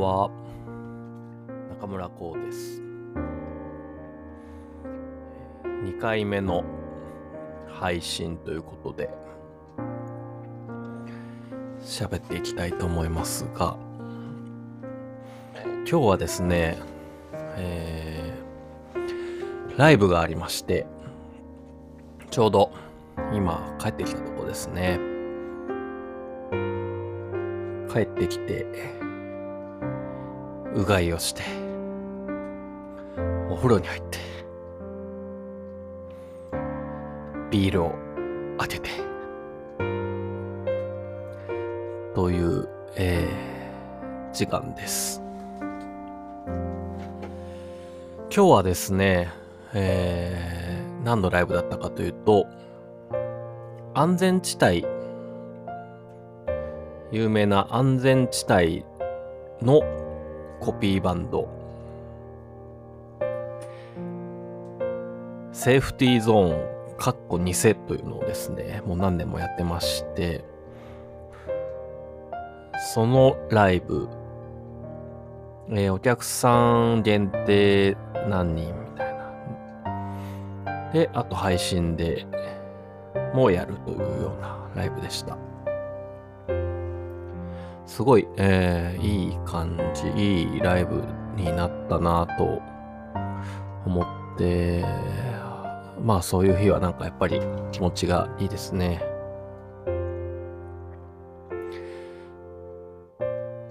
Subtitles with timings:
[0.00, 0.30] は。
[1.80, 2.82] 中村光です。
[5.84, 6.64] 2回目の
[7.68, 9.10] 配信ということで、
[11.80, 13.76] 喋っていきたいと思いますが、
[15.86, 16.78] 今日はですね、
[17.56, 20.86] えー、ライブがありまして、
[22.30, 22.72] ちょうど
[23.34, 24.98] 今帰ってきたとこですね。
[27.92, 29.03] 帰ってきて、
[30.74, 31.42] うがいをして、
[33.48, 34.18] お風呂に入って、
[37.50, 37.92] ビールを
[38.58, 38.90] 開けて、
[42.12, 45.22] という、えー、時間です。
[48.34, 49.30] 今日はですね、
[49.74, 52.46] えー、何のライブだったかというと、
[53.94, 54.84] 安全地帯、
[57.12, 58.84] 有名な安全地帯
[59.62, 60.03] の
[60.64, 61.46] コピーバンド、
[65.52, 67.52] セーフティーゾーン、カッコ偽
[67.86, 70.42] というのをですね、もう何年もやってまして、
[72.94, 74.08] そのライブ、
[75.68, 77.94] えーお客さん限定
[78.30, 79.14] 何人みたい
[80.64, 80.92] な。
[80.94, 82.26] で、あと配信で
[83.34, 85.36] もうやるというようなライブでした。
[87.86, 91.04] すごい、えーいい感じ、いいライブ
[91.36, 92.60] になったなと
[93.86, 94.84] 思って、
[96.02, 97.40] まあそういう日はなんかやっぱり
[97.72, 99.02] 気持ちがいいですね。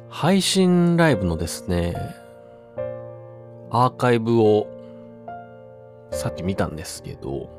[0.09, 1.95] 配信ライブのですね、
[3.71, 4.67] アーカイブを
[6.11, 7.49] さっき見たんですけど、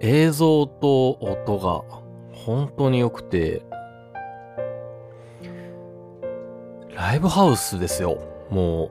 [0.00, 1.84] 映像と音が
[2.46, 3.62] 本当に良くて、
[6.94, 8.18] ライブハウスですよ。
[8.50, 8.90] もう、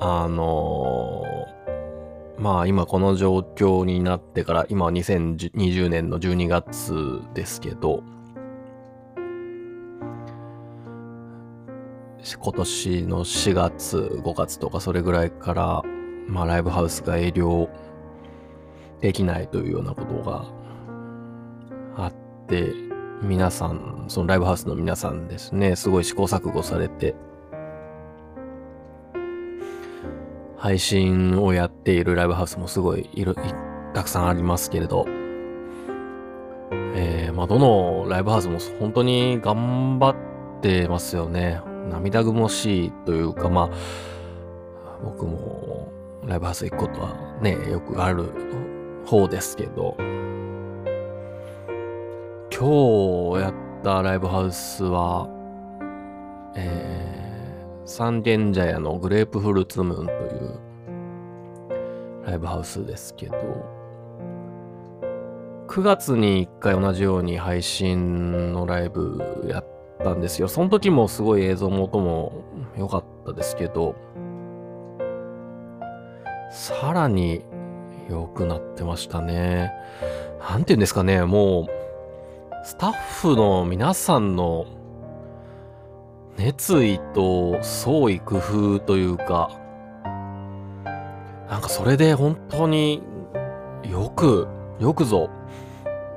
[0.00, 1.60] あのー
[2.40, 8.02] まあ今この状況になってから、今は2020年の12月ですけど、
[12.42, 15.82] 今年の4月、5月とかそれぐらいから、
[16.26, 17.68] まあライブハウスが営業
[19.00, 20.59] できないというようなことが
[22.50, 22.74] って、
[23.22, 27.14] 皆さん、そのライブハウスの皆さんですね、すごい試行錯誤されて、
[30.56, 33.36] 配信をやっているライブハウスもすごいいる、
[33.94, 35.06] たくさんありますけれど、
[36.94, 41.60] えー、まあどのライブハウスも本当に頑張ってますよね。
[41.88, 43.70] 涙ぐもしいというか、ま
[44.84, 45.92] あ、僕も
[46.26, 48.32] ライブハウス行くことはね、よくある
[49.06, 49.96] 方ですけど、
[52.60, 55.30] 今日やったライブハウスは、
[56.54, 60.60] えー、三軒茶屋のグレープフルーツムーンという
[62.26, 63.34] ライブハウスですけど、
[65.68, 69.64] 9月に1回同じように配信のライブやっ
[70.04, 70.46] たんですよ。
[70.46, 72.44] その時もすごい映像も音も
[72.76, 73.96] 良かったですけど、
[76.50, 77.42] さらに
[78.10, 79.72] 良くなってましたね。
[80.46, 81.79] なんて言うんですかね、もう、
[82.62, 84.66] スタッフの皆さんの
[86.36, 89.50] 熱意と創意工夫というか、
[91.48, 93.02] なんかそれで本当に
[93.82, 94.46] よく、
[94.78, 95.30] よくぞ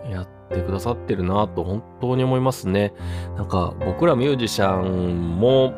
[0.09, 2.93] やってくださってるなと本当に思いますね。
[3.37, 5.73] なんか僕らミュージシャンも、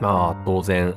[0.00, 0.94] まあ当然、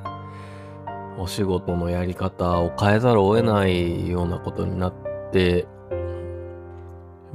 [1.17, 4.93] お仕事のやり方を変えざるを得ないようなことになっ
[5.31, 5.65] て、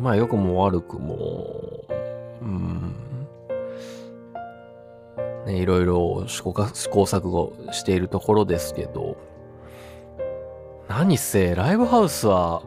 [0.01, 1.85] まあ良くも悪くも、
[2.41, 2.95] うん、
[5.47, 9.19] ね、いろいろ試行試行錯誤しているところですけど、
[10.89, 12.63] 何せライブハウスは、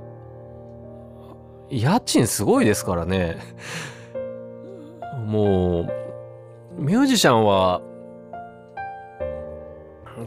[1.71, 3.37] 家賃すごいですからね。
[5.25, 7.81] もう、ミュージシャンは、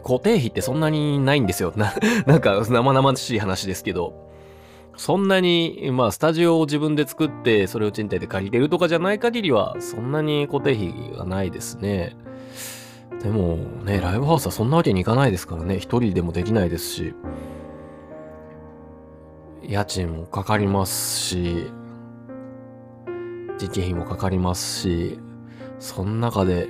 [0.03, 1.71] 固定費ってそんなにないんですよ。
[1.77, 1.93] な、
[2.27, 4.26] なんか生々しい話ですけど。
[4.97, 12.17] そんなに、まあ、スタジオを自分で作って、それを賃貸で借りてるとかじゃない限りは、そんなに固定費がないですね。
[13.21, 15.79] でも、ね、ライブハウスはそんなわけにいかないですからね。
[15.79, 17.13] 一人でもできないですし。
[19.63, 21.67] 家賃もかかりますし、
[23.57, 25.19] 時期費もかかりますし、
[25.77, 26.69] その中で、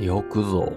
[0.00, 0.72] よくぞ、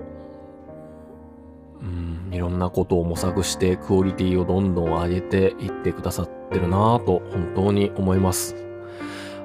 [1.81, 8.55] うん、いろんなことを模索してクオリティをどんどん上げていってくださってるなぁと本当に思います。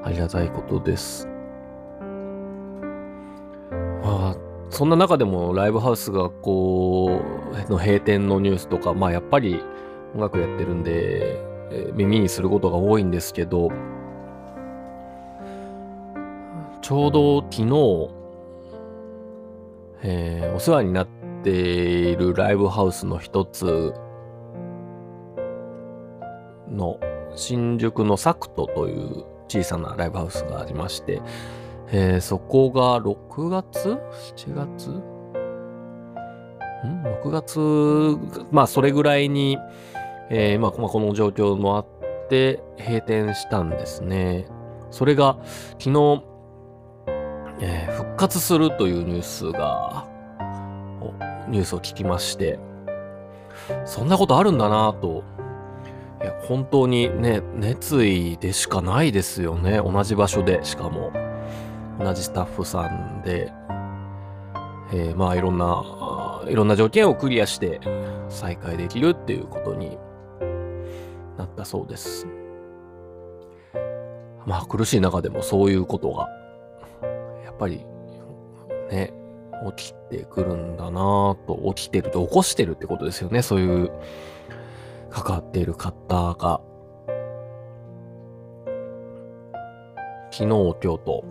[0.02, 1.28] ありがたいことです。
[4.02, 4.36] まあ、
[4.70, 7.22] そんな中でもライブハウスがこ
[7.68, 9.62] う、の閉店のニュースとか、まあやっぱり
[10.14, 11.40] 音楽やってるんで、
[11.94, 13.70] 耳にすることが多いんですけど、
[16.82, 18.10] ちょうど昨日、
[20.02, 23.94] えー、お世話になってているライブハウスの一つ
[26.70, 26.98] の
[27.36, 31.20] 新宿のサクトという小さなライブハウスがありまして、
[31.88, 33.98] えー、そこが6月
[34.36, 34.90] ?7 月？
[34.90, 35.02] ん
[37.22, 39.58] ?6 月、まあそれぐらいに、
[40.30, 41.86] えー、まあこの状況もあっ
[42.28, 44.46] て閉店したんですね。
[44.90, 45.38] それが
[45.78, 46.22] 昨日、
[47.60, 50.13] えー、復活するというニュースが、
[51.48, 52.58] ニュースを聞きまして、
[53.84, 55.24] そんなことあるんだなと。
[56.22, 59.78] いや本当にね熱意でしかないですよね。
[59.78, 60.64] 同じ場所で。
[60.64, 61.12] しかも
[62.00, 63.52] 同じスタッフさんで、
[64.92, 65.84] えー、まあいろんな
[66.48, 67.80] いろんな条件をクリアして
[68.28, 69.98] 再開できるっていうことに
[71.36, 72.26] なったそうです。
[74.46, 76.28] まあ苦しい中でもそういうことが
[77.44, 77.84] やっぱり
[78.90, 79.12] ね
[79.76, 83.42] 起きてくるんだなと起きてると起こしてるってことですよね。
[83.42, 83.92] そういう
[85.10, 86.60] 関わっている方が、
[90.30, 91.24] 昨日、今日と、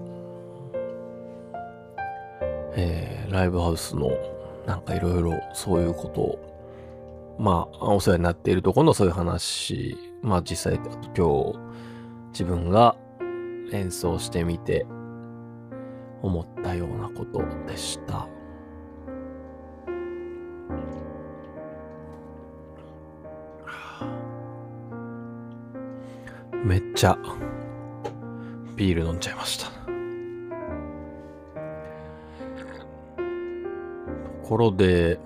[2.75, 4.09] えー、ライブハウスの
[4.65, 10.80] なんかいろいろそういうことを、まあ、お世話になっているところのそういう話、まあ実際、
[11.15, 11.59] 今日、
[12.31, 12.95] 自分が
[13.74, 14.85] 演奏してみて
[16.24, 18.28] 思ったようなことでした。
[26.64, 27.18] めっちゃ
[28.78, 29.72] ビール飲んじゃいましたと
[34.48, 35.19] ころで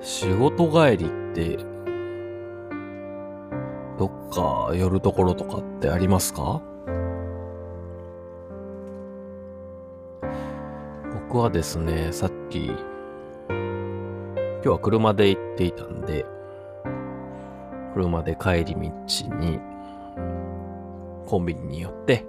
[0.00, 1.69] 仕事帰りって
[4.30, 6.62] か寄るところとかってありますか？
[11.28, 12.76] 僕はですね、さっき今
[14.62, 16.26] 日は車で行っていたんで、
[17.94, 18.80] 車で帰り道
[19.36, 19.60] に、
[21.26, 22.24] コンビニに寄って、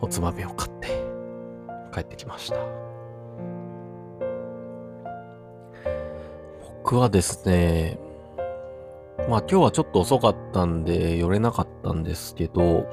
[0.00, 0.88] おつまみを買って
[1.92, 2.56] 帰ってきました。
[6.82, 7.98] 僕はですね、
[9.28, 12.86] まあ今日はちょっと遅かったんで寄れなかったんですけど、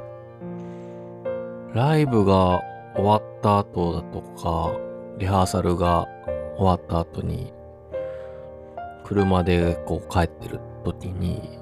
[1.73, 2.61] ライブが
[2.93, 4.77] 終わった後だとか、
[5.17, 6.07] リハーサルが
[6.57, 7.53] 終わった後に、
[9.05, 11.57] 車でこう帰ってる時に、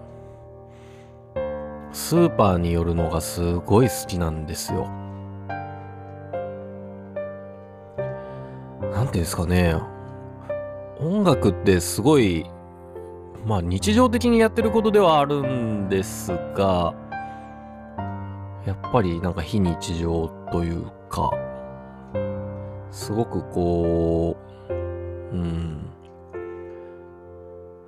[1.91, 4.87] スーパーに寄るのがすごい好きなんですよ。
[8.91, 9.75] なんていうんですかね。
[10.99, 12.47] 音楽ってすごい、
[13.45, 16.93] まあ日常的にやってることではあるんですが、
[18.65, 21.31] やっぱりなんか非日常というか、
[22.89, 24.37] すごくこ
[24.69, 25.89] う、うん。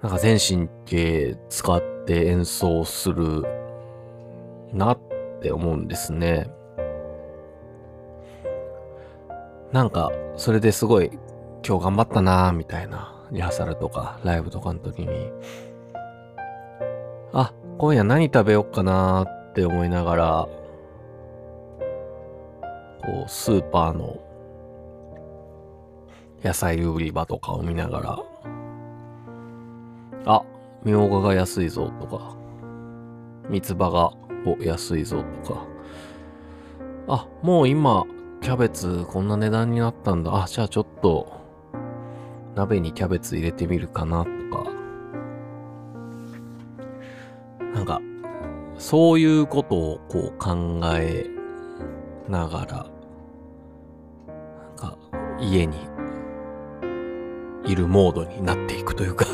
[0.01, 3.43] なんか全神経使って演奏する
[4.74, 5.00] なっ
[5.41, 6.50] て思うんですね。
[9.71, 11.12] なんか、それですごい
[11.65, 15.32] 今日頑張ったなみたいな、リハーサルとかライブとかの時に、
[17.34, 20.48] あ、今夜何食べよっかなって思いながら、
[23.03, 24.20] こう、スーパーの
[26.44, 28.20] 野菜売り場とかを見ながら、
[30.25, 30.44] あ、
[30.84, 32.36] みょうがが安いぞとか、
[33.50, 34.12] 三つ葉が
[34.46, 35.65] お安いぞとか、
[37.08, 38.05] あ、もう今、
[38.41, 40.44] キャベツこんな値段になったんだ。
[40.44, 41.35] あ、じゃあちょっと、
[42.55, 44.71] 鍋にキャベツ入れてみるかなとか、
[47.74, 48.01] なんか、
[48.77, 51.29] そういうことをこう考え
[52.29, 52.85] ながら、
[54.27, 54.97] なんか
[55.39, 55.77] 家に
[57.65, 59.25] いるモードになっていくというか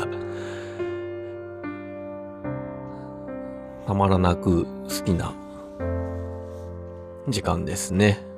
[3.86, 5.34] たまらなく好きな
[7.28, 8.31] 時間ですね。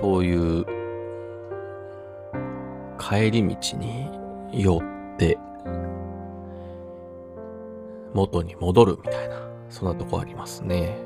[0.00, 0.64] そういう
[3.00, 4.08] 帰り道に
[4.52, 5.36] 寄って
[8.14, 10.96] 元に戻るみたいな、そんなとこありますね。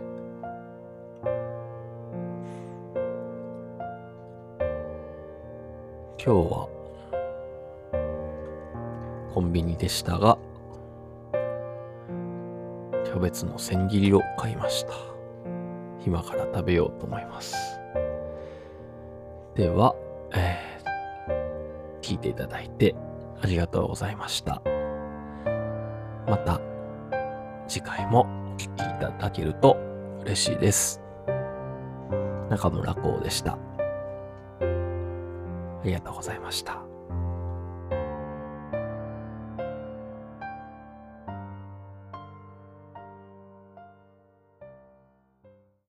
[6.22, 6.68] 今日は
[9.32, 10.36] コンビニでしたが、
[13.04, 14.92] キャベツの千切りを買いました。
[16.04, 17.81] 今から食べようと思います。
[19.54, 19.94] では、
[20.34, 20.72] えー
[22.02, 22.94] 聞いていただいて
[23.40, 24.60] ありがとうございました。
[26.26, 26.60] また
[27.68, 29.76] 次回もお聴きいただけると
[30.20, 31.00] 嬉しいです。
[32.50, 33.52] 中村光でした。
[33.52, 33.58] あ
[35.84, 36.81] りがとうございました。